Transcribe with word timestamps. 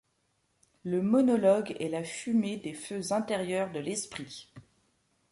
Le 0.83 0.99
monologue 1.03 1.75
est 1.79 1.87
la 1.87 2.03
fumée 2.03 2.57
des 2.57 2.73
feux 2.73 3.11
intérieurs 3.11 3.71
de 3.71 3.77
l’esprit. 3.79 4.51